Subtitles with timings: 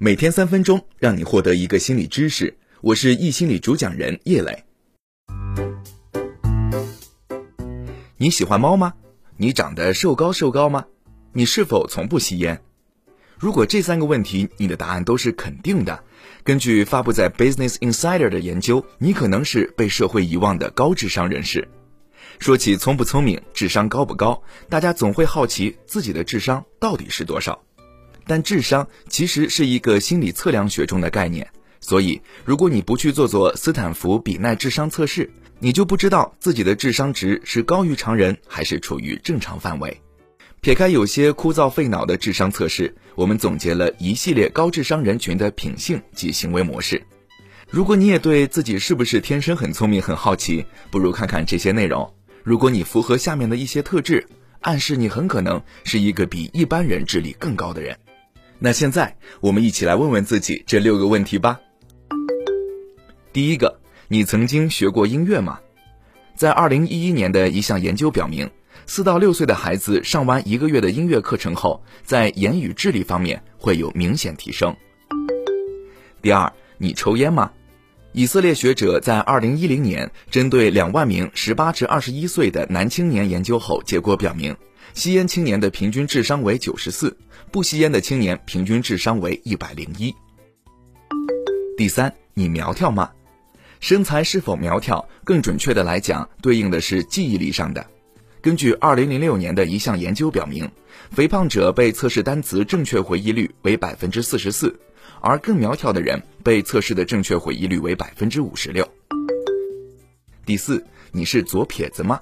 [0.00, 2.56] 每天三分钟，让你获得一个心理知识。
[2.80, 4.64] 我是易心理主讲人叶磊。
[8.16, 8.94] 你喜欢猫吗？
[9.36, 10.86] 你长得瘦高瘦高吗？
[11.32, 12.60] 你是否从不吸烟？
[13.36, 16.04] 如果这三个问题你的答案都是肯定的，
[16.42, 21.68] 根据发布在 Business Insider 的研究，你可能是被社会遗忘的高智商人士。
[22.38, 27.60] 说起聪不聪明、智商高不高，大家总会好奇自己的智商到底是多少。
[28.26, 40.00] 但智商其实是一个心理测量学中的概念，所以如果你不去做做斯坦福比奈智商测试，你就不知道自己的智商值是高于常人还是处于正常范围。
[40.60, 47.02] 撇开有些枯燥费脑的智商测试，我们总结了一系列高智商人群的品性及行为模式。
[47.70, 52.12] 如果你也对自己是不是天生很聪明很好奇，不如看看这些内容。
[52.48, 54.26] 如果你符合下面的一些特质，
[54.62, 57.94] 暗示你很可能是一个比一般人智力更高的人。
[58.58, 61.60] 那现在我们一起来问问自己这六个问题吧。
[63.34, 65.60] 第一个，你曾经学过音乐吗？
[66.36, 68.50] 在二零一一年的一项研究表明。
[68.86, 74.74] 四到六岁的孩子上完一个月的音乐课程后，在言语智力方面会有明显提升。
[76.22, 77.52] 第二，你抽烟吗？
[78.18, 84.56] 以色列学者在二零一零年针对两万名十八至二十一岁的男青年研究后，结果表明，
[84.92, 87.16] 吸烟青年的平均智商为九十四，
[87.52, 90.12] 不吸烟的青年平均智商为一百零一。
[91.76, 93.08] 第三，你苗条吗？
[93.78, 97.86] 身材是否苗条，更准确的来讲，对应的是记忆力上的。
[98.40, 100.70] 根据2006年的一项研究表明，
[101.10, 104.78] 肥胖者被测试单词正确回忆率为百分之四十四，
[105.20, 108.88] 而更苗条的人被测试的正确回忆率为百分之五十六。
[110.46, 112.20] 第四，你是左撇子吗？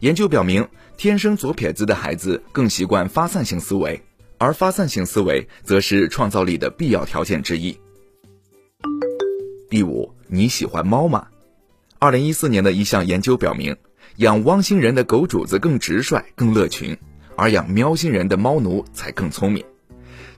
[0.00, 0.66] 研究表明，
[0.96, 4.02] 天生左撇子的孩子更习惯发散性思维，
[4.38, 7.78] 而发散性思维则是创造力的必要条件之一。
[9.70, 11.28] 第五，你喜欢猫吗
[12.00, 13.76] ？2014年的一项研究表明。
[14.16, 16.96] 养汪星人的狗主子更直率、更乐群，
[17.36, 19.64] 而养喵星人的猫奴才更聪明。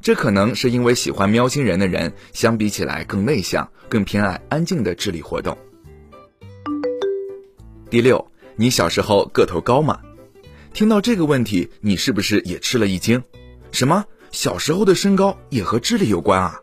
[0.00, 5.56] 这可能是因为喜欢喵星人的人相比起来更内向，更偏爱安静的智力活动。
[7.90, 10.00] 第六，你小时候个头高吗？
[10.72, 13.22] 听到这个问题，你是不是也吃了一惊？
[13.72, 14.04] 什么？
[14.30, 16.60] 小时候的身高也和智力有关啊？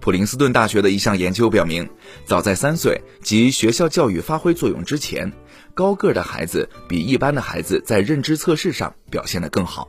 [0.00, 1.88] 普林斯顿大学的一项研究表明，
[2.26, 5.32] 早在三岁及学校教育发挥作用之前，
[5.74, 9.88] 高个的孩子比一般的孩子在认知测试上表现得更好。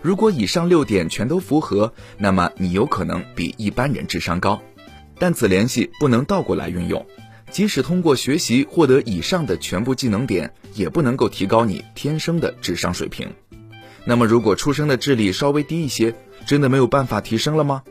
[0.00, 4.62] 如果以上六点全都符合，那么你有可能比一般人智商高。
[5.18, 7.06] 但此联系不能倒过来运用，
[7.50, 13.32] 即使通过学习获得以上的全部技能点，也不能够提高你天生的智商水平。
[14.04, 17.84] 那么，如果出生的智力稍微低一些，真的没有办法提升了吗？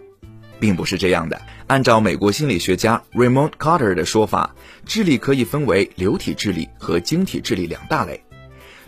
[0.61, 1.41] 并不是这样的。
[1.67, 4.55] 按照美国心理学家 Raymond Carter 的说法，
[4.85, 8.23] 智力可以分为流体智力和晶体智力两大类。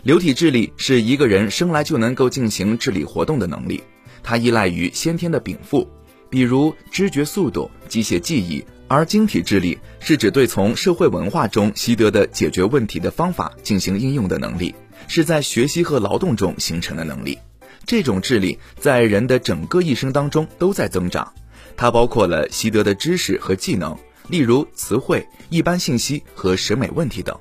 [0.04, 3.82] 流体智力是一个人生来就能够进行智力活动的能力，
[4.22, 5.88] 它依赖于先天的禀赋，
[6.30, 14.74] 比如知觉速度、机械记忆；而晶体智力是指对从社会文化中习得的解决问题的方法进行应用的能力，
[15.08, 17.38] 是在学习和劳动中形成的能力。
[17.86, 21.32] 这种智力在人的整个一生当中都在增长。
[21.76, 23.96] 它包括了习得的知识和技能，
[24.28, 27.36] 例如词汇、一般信息和审美问题等。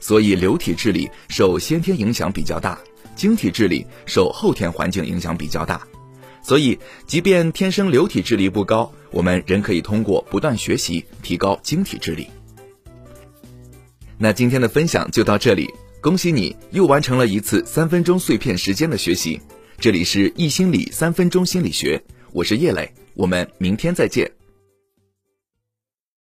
[0.00, 2.76] 所以，流体智力受先天影响比较大，
[3.14, 5.80] 晶体智力受后天环境影响比较大。
[6.42, 12.26] 所以，即便天生流体智力不高，我们仍可以通过不断学习提高晶体智力。
[14.18, 19.40] 那今天的分享就到这里，恭喜你又完成了一次三分钟碎片时间的学习。
[19.78, 22.02] 这里是易心理三分钟心理学，
[22.32, 22.92] 我是叶磊。
[23.14, 24.30] 我们明天再见。